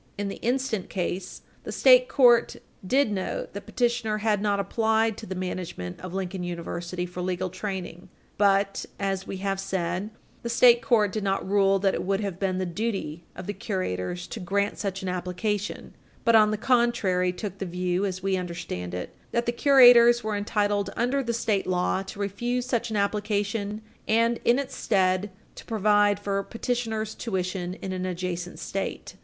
In 0.17 0.29
the 0.29 0.37
instant 0.37 0.89
case, 0.89 1.43
the 1.63 1.71
state 1.71 2.09
court 2.09 2.55
did 2.83 3.11
note 3.11 3.53
that 3.53 3.67
petitioner 3.67 4.17
had 4.17 4.41
not 4.41 4.59
applied 4.59 5.15
to 5.17 5.27
the 5.27 5.35
management 5.35 5.99
of 6.01 6.11
Lincoln 6.15 6.41
University 6.43 7.05
for 7.05 7.21
legal 7.21 7.51
training. 7.51 8.09
But, 8.35 8.87
as 8.99 9.27
we 9.27 9.37
have 9.45 9.59
said, 9.59 10.09
the 10.41 10.49
state 10.49 10.81
court 10.81 11.11
did 11.11 11.23
not 11.23 11.47
rule 11.47 11.77
that 11.77 11.93
it 11.93 12.01
would 12.03 12.19
have 12.19 12.39
been 12.39 12.57
the 12.57 12.65
duty 12.65 13.25
of 13.35 13.45
the 13.45 13.53
curators 13.53 14.25
to 14.29 14.39
grant 14.39 14.79
such 14.79 15.03
an 15.03 15.07
application, 15.07 15.93
but, 16.25 16.35
on 16.35 16.49
the 16.49 16.57
contrary, 16.57 17.31
took 17.31 17.59
the 17.59 17.65
view, 17.67 18.03
as 18.03 18.23
we 18.23 18.37
understand 18.37 18.95
it, 18.95 19.13
that 19.31 19.45
the 19.45 19.51
curators 19.51 20.23
were 20.23 20.35
entitled 20.35 20.89
under 20.95 21.21
the 21.21 21.31
state 21.31 21.67
law 21.67 22.01
to 22.01 22.17
refuse 22.19 22.65
such 22.65 22.89
an 22.89 22.95
application 22.97 23.83
and, 24.07 24.39
in 24.45 24.57
its 24.57 24.75
stead, 24.75 25.29
to 25.53 25.63
provide 25.63 26.19
for 26.19 26.41
petitioner's 26.41 27.13
tuition 27.13 27.75
in 27.83 27.93
an 27.93 28.07
adjacent 28.07 28.57
State. 28.57 29.15